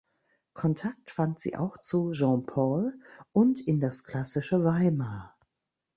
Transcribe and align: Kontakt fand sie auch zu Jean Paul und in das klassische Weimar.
Kontakt 0.55 1.11
fand 1.11 1.39
sie 1.39 1.55
auch 1.55 1.77
zu 1.77 2.09
Jean 2.11 2.47
Paul 2.47 2.99
und 3.33 3.61
in 3.61 3.79
das 3.79 4.03
klassische 4.03 4.63
Weimar. 4.63 5.37